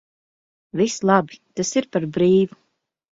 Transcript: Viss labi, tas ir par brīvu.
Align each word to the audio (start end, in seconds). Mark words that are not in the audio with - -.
Viss 0.79 0.95
labi, 1.09 1.37
tas 1.61 1.73
ir 1.83 1.89
par 1.97 2.09
brīvu. 2.17 2.59